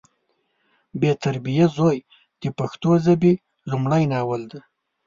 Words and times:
بې 0.99 1.11
تربیه 1.23 1.65
زوی 1.77 1.97
د 2.41 2.43
پښتو 2.57 2.91
ژبې 3.05 3.33
لمړی 3.69 4.03
ناول 4.11 4.41
دی 4.51 4.59